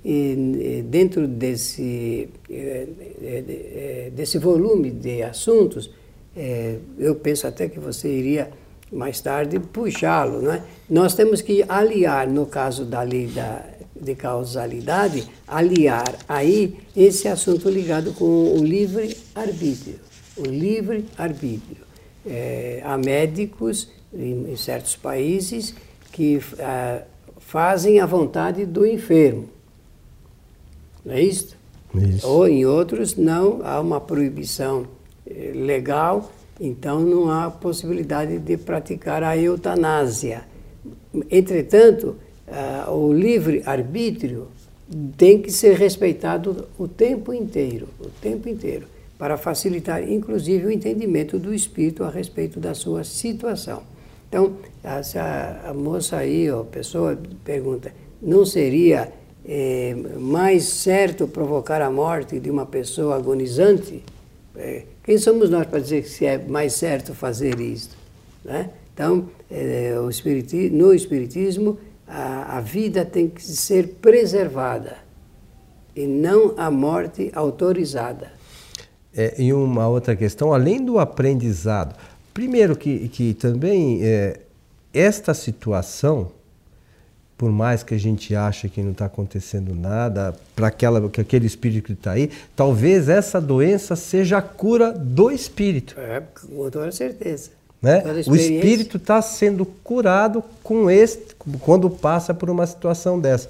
dentro 0.84 1.26
desse, 1.26 2.28
eh, 2.48 2.86
eh, 3.20 3.44
eh, 3.48 4.12
desse 4.14 4.38
volume 4.38 4.92
de 4.92 5.20
assuntos, 5.20 5.90
eu 6.96 7.16
penso 7.16 7.44
até 7.44 7.68
que 7.68 7.80
você 7.80 8.08
iria 8.08 8.48
mais 8.92 9.20
tarde 9.20 9.58
puxá-lo. 9.58 10.42
Né? 10.42 10.62
Nós 10.88 11.12
temos 11.16 11.42
que 11.42 11.64
aliar, 11.68 12.28
no 12.28 12.46
caso 12.46 12.84
da 12.84 13.02
lei 13.02 13.26
da, 13.26 13.64
de 14.00 14.14
causalidade, 14.14 15.26
aliar 15.44 16.14
aí 16.28 16.76
esse 16.96 17.26
assunto 17.26 17.68
ligado 17.68 18.12
com 18.12 18.24
o 18.24 18.62
livre-arbítrio. 18.62 19.98
O 20.36 20.44
livre-arbítrio. 20.44 21.84
É, 22.24 22.80
há 22.84 22.96
médicos 22.96 23.90
em, 24.14 24.52
em, 24.52 24.56
certos 24.56 24.94
países 24.94 25.74
que 26.12 26.40
ah, 26.60 27.02
fazem 27.38 28.00
a 28.00 28.06
vontade 28.06 28.64
do 28.66 28.86
enfermo. 28.86 29.48
Não 31.04 31.14
é 31.14 31.22
isso? 31.22 31.56
isso? 31.94 32.26
Ou 32.26 32.48
em 32.48 32.66
outros 32.66 33.16
não, 33.16 33.60
há 33.64 33.80
uma 33.80 34.00
proibição 34.00 34.86
eh, 35.26 35.52
legal, 35.54 36.32
então 36.60 37.00
não 37.00 37.30
há 37.30 37.50
possibilidade 37.50 38.38
de 38.38 38.56
praticar 38.56 39.22
a 39.22 39.36
eutanásia. 39.36 40.44
Entretanto, 41.30 42.16
uh, 42.46 42.90
o 42.90 43.12
livre-arbítrio 43.12 44.48
tem 45.16 45.40
que 45.40 45.50
ser 45.50 45.76
respeitado 45.76 46.66
o 46.78 46.86
tempo 46.86 47.32
inteiro, 47.32 47.88
o 48.00 48.08
tempo 48.08 48.48
inteiro, 48.48 48.86
para 49.18 49.36
facilitar 49.36 50.02
inclusive 50.08 50.66
o 50.66 50.70
entendimento 50.70 51.38
do 51.38 51.52
espírito 51.52 52.04
a 52.04 52.10
respeito 52.10 52.60
da 52.60 52.74
sua 52.74 53.02
situação. 53.04 53.82
Então, 54.28 54.56
a, 54.84 55.70
a 55.70 55.74
moça 55.74 56.16
aí, 56.16 56.48
a 56.48 56.64
pessoa 56.64 57.18
pergunta, 57.44 57.92
não 58.20 58.44
seria 58.44 59.12
é, 59.44 59.94
mais 60.18 60.64
certo 60.64 61.28
provocar 61.28 61.80
a 61.80 61.90
morte 61.90 62.40
de 62.40 62.50
uma 62.50 62.66
pessoa 62.66 63.16
agonizante? 63.16 64.02
É, 64.56 64.84
quem 65.04 65.18
somos 65.18 65.50
nós 65.50 65.66
para 65.66 65.78
dizer 65.78 66.02
que 66.02 66.26
é 66.26 66.38
mais 66.38 66.72
certo 66.72 67.14
fazer 67.14 67.60
isso? 67.60 67.90
Né? 68.44 68.70
Então, 68.92 69.28
é, 69.50 69.94
espiritismo, 70.08 70.76
no 70.76 70.94
Espiritismo, 70.94 71.78
a, 72.06 72.58
a 72.58 72.60
vida 72.60 73.04
tem 73.04 73.28
que 73.28 73.42
ser 73.42 73.88
preservada 74.00 74.96
e 75.94 76.06
não 76.06 76.54
a 76.56 76.70
morte 76.70 77.30
autorizada. 77.34 78.32
É, 79.14 79.34
e 79.40 79.52
uma 79.52 79.88
outra 79.88 80.14
questão, 80.14 80.52
além 80.52 80.84
do 80.84 80.98
aprendizado, 80.98 81.96
Primeiro 82.36 82.76
que, 82.76 83.08
que 83.08 83.32
também 83.32 84.04
é, 84.04 84.40
esta 84.92 85.32
situação 85.32 86.30
por 87.38 87.50
mais 87.50 87.82
que 87.82 87.94
a 87.94 87.98
gente 87.98 88.34
ache 88.34 88.68
que 88.68 88.82
não 88.82 88.92
está 88.92 89.06
acontecendo 89.06 89.74
nada, 89.74 90.34
para 90.54 90.68
aquele 90.68 91.46
espírito 91.46 91.86
que 91.86 91.92
está 91.92 92.12
aí, 92.12 92.30
talvez 92.54 93.08
essa 93.08 93.40
doença 93.40 93.94
seja 93.94 94.38
a 94.38 94.42
cura 94.42 94.92
do 94.92 95.30
espírito. 95.30 95.98
É, 95.98 96.22
com 96.22 96.70
toda 96.70 96.92
certeza. 96.92 97.50
Né? 97.80 98.02
O 98.26 98.34
espírito 98.34 98.98
está 98.98 99.20
sendo 99.22 99.64
curado 99.66 100.44
com 100.62 100.90
este, 100.90 101.34
quando 101.60 101.88
passa 101.88 102.34
por 102.34 102.48
uma 102.48 102.66
situação 102.66 103.18
dessa. 103.18 103.48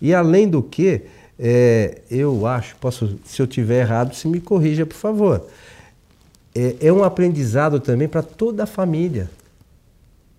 E 0.00 0.14
além 0.14 0.48
do 0.48 0.62
que, 0.62 1.02
é, 1.38 1.98
eu 2.08 2.46
acho, 2.46 2.76
posso, 2.76 3.18
se 3.24 3.42
eu 3.42 3.46
tiver 3.46 3.80
errado, 3.80 4.14
se 4.14 4.28
me 4.28 4.40
corrija, 4.40 4.86
por 4.86 4.96
favor. 4.96 5.46
É, 6.54 6.76
é 6.80 6.92
um 6.92 7.04
aprendizado 7.04 7.78
também 7.78 8.08
para 8.08 8.22
toda 8.22 8.64
a 8.64 8.66
família. 8.66 9.30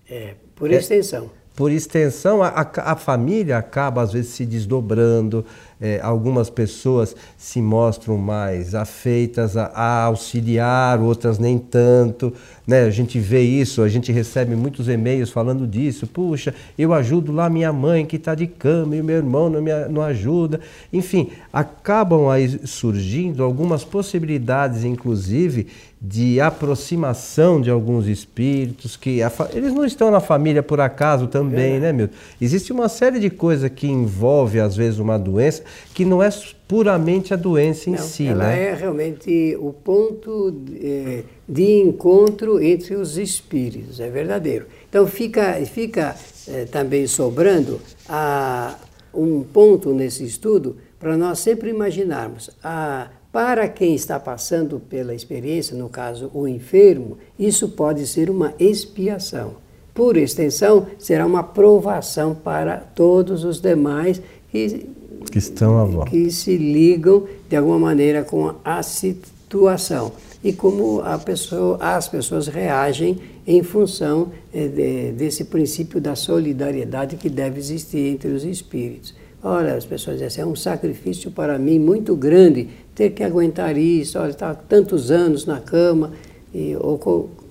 É, 0.09 0.35
por 0.55 0.71
extensão 0.71 1.29
por 1.55 1.71
extensão, 1.71 2.41
a, 2.41 2.67
a, 2.77 2.95
família 2.95 3.57
acaba 3.57 4.01
às 4.01 4.13
vezes 4.13 4.31
se 4.31 4.45
desdobrando, 4.45 5.45
é, 5.81 5.99
algumas 6.03 6.47
pessoas 6.47 7.15
se 7.35 7.59
mostram 7.59 8.15
mais 8.15 8.75
afeitas 8.75 9.57
a, 9.57 9.65
a, 9.65 10.03
auxiliar, 10.03 10.99
outras 11.01 11.39
nem 11.39 11.57
tanto. 11.57 12.31
Né? 12.67 12.83
A 12.83 12.91
gente 12.91 13.17
vê 13.17 13.41
isso, 13.41 13.81
a 13.81 13.89
gente 13.89 14.11
recebe 14.11 14.55
muitos 14.55 14.87
e-mails 14.87 15.31
falando 15.31 15.65
disso. 15.65 16.05
Puxa, 16.05 16.53
eu 16.77 16.93
ajudo 16.93 17.31
lá 17.31 17.49
minha 17.49 17.73
mãe 17.73 18.05
que 18.05 18.17
está 18.17 18.35
de 18.35 18.45
cama 18.45 18.95
e 18.95 19.01
o 19.01 19.03
meu 19.03 19.17
irmão 19.17 19.49
não, 19.49 19.59
me, 19.59 19.71
não 19.89 20.03
ajuda. 20.03 20.59
Enfim, 20.93 21.31
acabam 21.51 22.29
aí 22.29 22.59
surgindo 22.67 23.43
algumas 23.43 23.83
possibilidades, 23.83 24.83
inclusive, 24.83 25.67
de 26.03 26.41
aproximação 26.41 27.61
de 27.61 27.69
alguns 27.69 28.07
espíritos 28.07 28.97
que 28.97 29.19
eles 29.53 29.71
não 29.71 29.85
estão 29.85 30.09
na 30.09 30.19
família 30.19 30.63
por 30.63 30.79
acaso 30.79 31.27
também, 31.27 31.75
é. 31.75 31.79
né, 31.79 31.93
meu? 31.93 32.09
Existe 32.39 32.73
uma 32.73 32.89
série 32.89 33.19
de 33.19 33.29
coisas 33.29 33.69
que 33.69 33.87
envolve 33.87 34.59
às 34.59 34.75
vezes 34.75 34.97
uma 34.97 35.19
doença 35.19 35.63
que 35.93 36.05
não 36.05 36.21
é 36.21 36.29
puramente 36.67 37.33
a 37.33 37.37
doença 37.37 37.89
em 37.89 37.93
não, 37.93 37.99
si, 37.99 38.27
ela 38.27 38.47
né? 38.47 38.69
é 38.69 38.73
realmente 38.73 39.57
o 39.59 39.73
ponto 39.73 40.51
de, 40.51 40.85
eh, 40.85 41.23
de, 41.47 41.79
encontro 41.79 42.61
entre 42.63 42.95
os 42.95 43.17
espíritos, 43.17 43.99
é 43.99 44.09
verdadeiro. 44.09 44.65
Então 44.89 45.05
fica 45.05 45.53
fica 45.65 46.15
eh, 46.47 46.65
também 46.65 47.07
sobrando 47.07 47.79
a, 48.07 48.75
um 49.13 49.43
ponto 49.43 49.93
nesse 49.93 50.23
estudo 50.23 50.77
para 50.99 51.17
nós 51.17 51.39
sempre 51.39 51.69
imaginarmos 51.69 52.49
a 52.63 53.09
para 53.31 53.67
quem 53.69 53.95
está 53.95 54.19
passando 54.19 54.79
pela 54.79 55.15
experiência, 55.15 55.75
no 55.75 55.87
caso 55.87 56.29
o 56.33 56.47
enfermo, 56.47 57.17
isso 57.39 57.69
pode 57.69 58.05
ser 58.05 58.29
uma 58.29 58.53
expiação. 58.59 59.55
Por 59.93 60.17
extensão, 60.17 60.87
será 60.99 61.25
uma 61.25 61.43
provação 61.43 62.35
para 62.35 62.77
todos 62.77 63.45
os 63.45 63.61
demais 63.61 64.21
que, 64.49 64.85
que 65.29 65.37
estão 65.37 65.77
à 65.77 65.85
volta. 65.85 66.09
que 66.09 66.31
se 66.31 66.57
ligam 66.57 67.25
de 67.49 67.55
alguma 67.55 67.79
maneira 67.79 68.23
com 68.23 68.53
a 68.63 68.81
situação 68.81 70.11
e 70.43 70.53
como 70.53 71.01
pessoa, 71.23 71.77
as 71.79 72.07
pessoas 72.07 72.47
reagem 72.47 73.19
em 73.45 73.61
função 73.61 74.31
eh, 74.53 74.67
de, 74.67 75.11
desse 75.11 75.45
princípio 75.45 76.01
da 76.01 76.15
solidariedade 76.15 77.15
que 77.15 77.29
deve 77.29 77.59
existir 77.59 78.07
entre 78.07 78.29
os 78.29 78.43
espíritos. 78.43 79.13
Olha, 79.43 79.75
as 79.75 79.85
pessoas 79.85 80.17
dizem 80.17 80.27
assim, 80.27 80.41
é 80.41 80.45
um 80.45 80.55
sacrifício 80.55 81.31
para 81.31 81.57
mim 81.57 81.79
muito 81.79 82.15
grande 82.15 82.69
ter 82.93 83.11
que 83.11 83.23
aguentar 83.23 83.77
isso, 83.77 84.19
olha, 84.19 84.31
está 84.31 84.53
tantos 84.53 85.09
anos 85.09 85.45
na 85.45 85.59
cama, 85.59 86.11
e, 86.53 86.75
ou, 86.75 86.99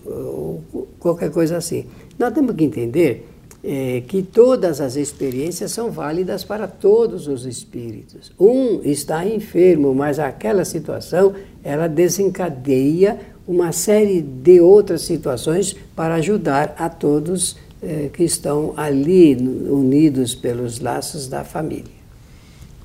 ou, 0.06 0.62
qualquer 0.98 1.30
coisa 1.30 1.56
assim. 1.56 1.86
Nós 2.18 2.32
temos 2.32 2.54
que 2.54 2.64
entender 2.64 3.26
é, 3.62 4.02
que 4.06 4.22
todas 4.22 4.80
as 4.80 4.96
experiências 4.96 5.72
são 5.72 5.90
válidas 5.90 6.44
para 6.44 6.66
todos 6.66 7.28
os 7.28 7.44
espíritos. 7.44 8.32
Um 8.38 8.80
está 8.82 9.26
enfermo, 9.26 9.94
mas 9.94 10.18
aquela 10.18 10.64
situação 10.64 11.34
ela 11.62 11.88
desencadeia 11.88 13.18
uma 13.46 13.72
série 13.72 14.22
de 14.22 14.60
outras 14.60 15.02
situações 15.02 15.76
para 15.94 16.14
ajudar 16.14 16.74
a 16.78 16.88
todos 16.88 17.56
é, 17.82 18.08
que 18.12 18.22
estão 18.24 18.74
ali 18.76 19.34
unidos 19.36 20.34
pelos 20.34 20.80
laços 20.80 21.26
da 21.26 21.44
família. 21.44 22.00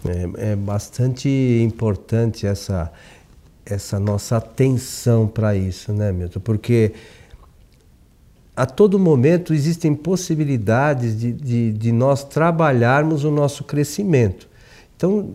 É, 0.08 0.52
é 0.52 0.56
bastante 0.56 1.30
importante 1.64 2.46
essa, 2.46 2.92
essa 3.66 4.00
nossa 4.00 4.38
atenção 4.38 5.28
para 5.28 5.56
isso, 5.56 5.92
né, 5.94 6.12
Milton? 6.12 6.40
Porque 6.40 6.94
a 8.56 8.66
todo 8.66 8.98
momento 8.98 9.54
existem 9.54 9.94
possibilidades 9.94 11.20
de, 11.20 11.32
de, 11.32 11.72
de, 11.74 11.92
nós 11.92 12.24
trabalharmos 12.24 13.24
o 13.26 13.32
nosso 13.32 13.64
crescimento. 13.66 14.48
Então, 14.96 15.32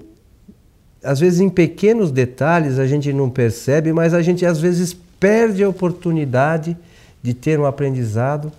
às 1.04 1.20
vezes 1.20 1.40
em 1.40 1.48
pequenos 1.48 2.10
detalhes 2.10 2.78
a 2.78 2.86
gente 2.86 3.12
não 3.12 3.28
percebe, 3.28 3.92
mas 3.92 4.14
a 4.14 4.22
gente 4.22 4.46
às 4.46 4.58
vezes 4.58 4.96
perde 5.18 5.62
a 5.62 5.68
oportunidade 5.68 6.76
de 7.22 7.34
ter 7.34 7.60
um 7.60 7.66
aprendizado 7.66 8.50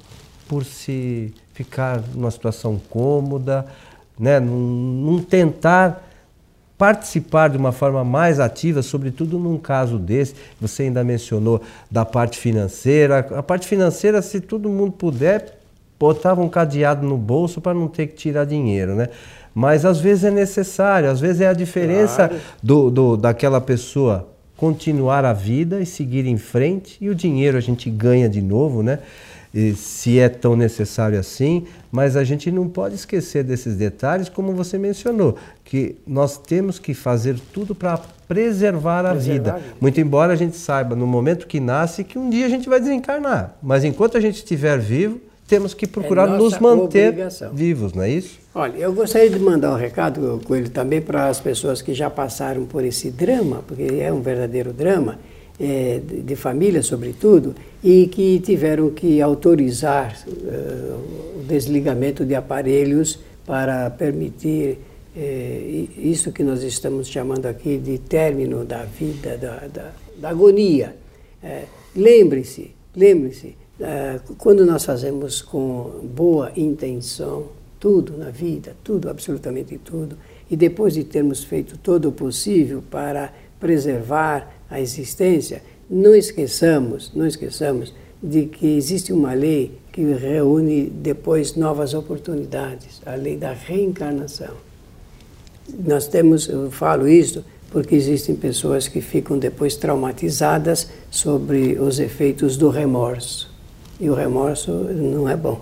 por 0.47 0.63
se 0.63 1.33
ficar 1.53 2.03
numa 2.13 2.29
situação 2.29 2.79
cômoda, 2.89 3.65
né? 4.19 4.39
não, 4.39 4.57
não 4.57 5.19
tentar 5.19 6.07
participar 6.81 7.47
de 7.47 7.57
uma 7.57 7.71
forma 7.71 8.03
mais 8.03 8.39
ativa, 8.39 8.81
sobretudo 8.81 9.37
num 9.37 9.55
caso 9.55 9.99
desse. 9.99 10.33
Você 10.59 10.81
ainda 10.81 11.03
mencionou 11.03 11.61
da 11.91 12.03
parte 12.03 12.39
financeira. 12.39 13.19
A 13.19 13.43
parte 13.43 13.67
financeira, 13.67 14.19
se 14.19 14.41
todo 14.41 14.67
mundo 14.67 14.93
puder, 14.93 15.59
botava 15.99 16.41
um 16.41 16.49
cadeado 16.49 17.05
no 17.05 17.17
bolso 17.17 17.61
para 17.61 17.75
não 17.75 17.87
ter 17.87 18.07
que 18.07 18.15
tirar 18.15 18.45
dinheiro, 18.45 18.95
né? 18.95 19.09
Mas 19.53 19.85
às 19.85 19.99
vezes 19.99 20.23
é 20.23 20.31
necessário, 20.31 21.11
às 21.11 21.21
vezes 21.21 21.41
é 21.41 21.49
a 21.49 21.53
diferença 21.53 22.29
claro. 22.29 22.41
do, 22.63 22.89
do, 22.89 23.15
daquela 23.15 23.61
pessoa 23.61 24.27
continuar 24.57 25.23
a 25.23 25.33
vida 25.33 25.81
e 25.81 25.85
seguir 25.85 26.25
em 26.25 26.37
frente 26.37 26.97
e 26.99 27.09
o 27.09 27.13
dinheiro 27.13 27.59
a 27.59 27.61
gente 27.61 27.91
ganha 27.91 28.27
de 28.27 28.41
novo, 28.41 28.81
né? 28.81 28.97
Se 29.75 30.17
é 30.17 30.29
tão 30.29 30.55
necessário 30.55 31.19
assim, 31.19 31.65
mas 31.91 32.15
a 32.15 32.23
gente 32.23 32.49
não 32.51 32.69
pode 32.69 32.95
esquecer 32.95 33.43
desses 33.43 33.75
detalhes, 33.75 34.29
como 34.29 34.53
você 34.53 34.77
mencionou, 34.77 35.35
que 35.65 35.97
nós 36.07 36.37
temos 36.37 36.79
que 36.79 36.93
fazer 36.93 37.37
tudo 37.53 37.75
para 37.75 37.97
preservar 38.27 39.05
a 39.05 39.11
preservar 39.11 39.13
vida. 39.13 39.61
Muito 39.79 39.99
embora 39.99 40.31
a 40.31 40.37
gente 40.37 40.55
saiba 40.55 40.95
no 40.95 41.05
momento 41.05 41.47
que 41.47 41.59
nasce 41.59 42.03
que 42.03 42.17
um 42.17 42.29
dia 42.29 42.45
a 42.45 42.49
gente 42.49 42.69
vai 42.69 42.79
desencarnar, 42.79 43.57
mas 43.61 43.83
enquanto 43.83 44.17
a 44.17 44.21
gente 44.21 44.35
estiver 44.35 44.79
vivo, 44.79 45.19
temos 45.51 45.73
que 45.73 45.85
procurar 45.85 46.29
é 46.29 46.37
nos 46.37 46.57
manter 46.57 47.09
obrigação. 47.09 47.53
vivos, 47.53 47.91
não 47.91 48.03
é 48.03 48.09
isso? 48.09 48.39
Olha, 48.55 48.77
eu 48.77 48.93
gostaria 48.93 49.29
de 49.29 49.37
mandar 49.37 49.73
um 49.73 49.75
recado, 49.75 50.39
Coelho, 50.45 50.69
também 50.69 51.01
para 51.01 51.27
as 51.27 51.41
pessoas 51.41 51.81
que 51.81 51.93
já 51.93 52.09
passaram 52.09 52.65
por 52.65 52.85
esse 52.85 53.11
drama, 53.11 53.61
porque 53.67 53.83
é 53.99 54.13
um 54.13 54.21
verdadeiro 54.21 54.71
drama, 54.71 55.19
é, 55.61 56.01
de, 56.23 56.35
família, 56.35 56.81
sobretudo, 56.81 57.53
e 57.83 58.07
que 58.07 58.39
tiveram 58.39 58.89
que 58.89 59.21
autorizar 59.21 60.17
uh, 60.27 61.39
o 61.39 61.43
desligamento 61.47 62.25
de 62.25 62.33
aparelhos 62.33 63.19
para 63.45 63.89
permitir 63.91 64.79
é, 65.15 65.85
isso 65.97 66.31
que 66.31 66.41
nós 66.41 66.63
estamos 66.63 67.07
chamando 67.07 67.45
aqui 67.45 67.77
de 67.77 67.99
término 67.99 68.65
da 68.65 68.85
vida, 68.85 69.37
da, 69.37 69.67
da, 69.67 69.91
da 70.17 70.29
agonia. 70.29 70.95
É, 71.43 71.65
lembre-se, 71.95 72.71
lembre-se, 72.95 73.55
é, 73.79 74.19
quando 74.39 74.65
nós 74.65 74.83
fazemos 74.83 75.43
com 75.43 76.01
boa 76.03 76.51
intenção 76.55 77.49
tudo 77.79 78.17
na 78.17 78.31
vida, 78.31 78.75
tudo, 78.83 79.09
absolutamente 79.09 79.77
tudo, 79.77 80.17
e 80.49 80.55
depois 80.55 80.95
de 80.95 81.03
termos 81.03 81.43
feito 81.43 81.77
todo 81.77 82.09
o 82.09 82.11
possível 82.11 82.83
para 82.89 83.31
preservar 83.59 84.60
a 84.71 84.79
existência, 84.79 85.61
não 85.89 86.15
esqueçamos, 86.15 87.11
não 87.13 87.27
esqueçamos 87.27 87.93
de 88.23 88.45
que 88.45 88.77
existe 88.77 89.11
uma 89.11 89.33
lei 89.33 89.77
que 89.91 90.01
reúne 90.13 90.89
depois 90.89 91.55
novas 91.55 91.93
oportunidades, 91.93 93.01
a 93.05 93.13
lei 93.15 93.35
da 93.35 93.51
reencarnação. 93.51 94.55
Nós 95.85 96.07
temos, 96.07 96.47
eu 96.47 96.71
falo 96.71 97.07
isso 97.07 97.43
porque 97.69 97.95
existem 97.95 98.35
pessoas 98.35 98.87
que 98.87 99.01
ficam 99.01 99.37
depois 99.37 99.75
traumatizadas 99.75 100.89
sobre 101.09 101.79
os 101.79 101.99
efeitos 101.99 102.57
do 102.57 102.69
remorso. 102.69 103.51
E 103.99 104.09
o 104.09 104.13
remorso 104.13 104.71
não 104.71 105.27
é 105.27 105.35
bom. 105.35 105.61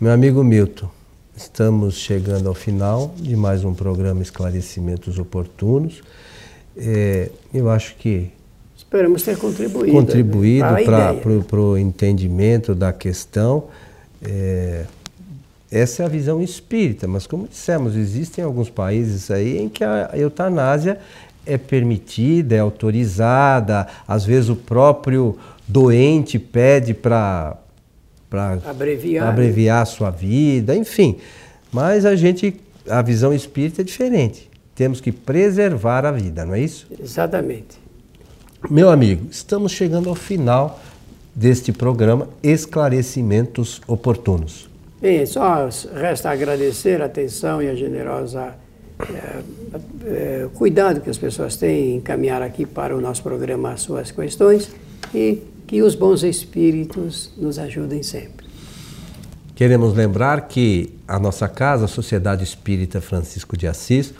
Meu 0.00 0.12
amigo 0.12 0.42
Milton, 0.44 0.88
estamos 1.36 1.94
chegando 1.94 2.48
ao 2.48 2.54
final 2.54 3.14
de 3.16 3.34
mais 3.36 3.64
um 3.64 3.72
programa 3.72 4.22
Esclarecimentos 4.22 5.18
Oportunos. 5.18 6.02
É, 6.76 7.30
eu 7.54 7.70
acho 7.70 7.96
que 7.96 8.30
esperamos 8.76 9.22
ter 9.22 9.36
contribuído, 9.36 9.92
contribuído 9.92 10.66
para 11.48 11.60
o 11.60 11.76
entendimento 11.76 12.74
da 12.74 12.92
questão. 12.92 13.64
É, 14.22 14.84
essa 15.70 16.02
é 16.02 16.06
a 16.06 16.08
visão 16.08 16.40
espírita, 16.42 17.08
mas 17.08 17.26
como 17.26 17.48
dissemos, 17.48 17.96
existem 17.96 18.44
alguns 18.44 18.70
países 18.70 19.30
aí 19.30 19.58
em 19.58 19.68
que 19.68 19.82
a 19.82 20.10
eutanásia 20.14 20.98
é 21.44 21.58
permitida, 21.58 22.54
é 22.54 22.60
autorizada, 22.60 23.86
às 24.06 24.24
vezes 24.24 24.48
o 24.48 24.56
próprio 24.56 25.36
doente 25.66 26.38
pede 26.38 26.94
para 26.94 27.56
abreviar, 28.64 29.28
abreviar 29.28 29.82
a 29.82 29.84
sua 29.84 30.10
vida, 30.10 30.74
enfim. 30.74 31.16
Mas 31.72 32.04
a 32.04 32.14
gente, 32.14 32.60
a 32.88 33.02
visão 33.02 33.32
espírita 33.32 33.82
é 33.82 33.84
diferente. 33.84 34.48
Temos 34.76 35.00
que 35.00 35.10
preservar 35.10 36.04
a 36.04 36.12
vida, 36.12 36.44
não 36.44 36.54
é 36.54 36.60
isso? 36.60 36.86
Exatamente. 37.02 37.78
Meu 38.70 38.90
amigo, 38.90 39.26
estamos 39.30 39.72
chegando 39.72 40.10
ao 40.10 40.14
final 40.14 40.78
deste 41.34 41.72
programa 41.72 42.28
Esclarecimentos 42.42 43.80
Oportunos. 43.88 44.68
Bem, 45.00 45.24
só 45.24 45.68
resta 45.94 46.30
agradecer 46.30 47.00
a 47.00 47.06
atenção 47.06 47.62
e 47.62 47.70
a 47.70 47.74
generosa 47.74 48.54
é, 49.00 49.42
é, 50.04 50.48
cuidado 50.54 51.00
que 51.00 51.08
as 51.08 51.16
pessoas 51.16 51.56
têm 51.56 51.92
em 51.92 51.96
encaminhar 51.96 52.42
aqui 52.42 52.66
para 52.66 52.94
o 52.94 53.00
nosso 53.00 53.22
programa 53.22 53.72
as 53.72 53.80
suas 53.80 54.10
questões 54.10 54.70
e 55.14 55.42
que 55.66 55.82
os 55.82 55.94
bons 55.94 56.22
espíritos 56.22 57.32
nos 57.36 57.58
ajudem 57.58 58.02
sempre. 58.02 58.46
Queremos 59.54 59.94
lembrar 59.94 60.48
que 60.48 60.92
a 61.08 61.18
nossa 61.18 61.48
casa, 61.48 61.86
a 61.86 61.88
Sociedade 61.88 62.44
Espírita 62.44 63.00
Francisco 63.00 63.56
de 63.56 63.66
Assis, 63.66 64.12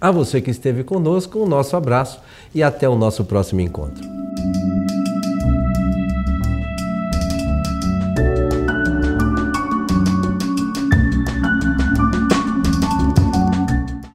A 0.00 0.10
você 0.10 0.40
que 0.40 0.50
esteve 0.50 0.84
conosco, 0.84 1.38
o 1.38 1.44
um 1.44 1.48
nosso 1.48 1.76
abraço 1.76 2.20
e 2.54 2.62
até 2.62 2.88
o 2.88 2.94
nosso 2.94 3.24
próximo 3.24 3.60
encontro. 3.60 4.06